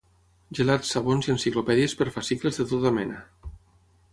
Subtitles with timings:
[0.59, 3.21] Gelats, sabons i enciclopèdies per fascicles de tota mena.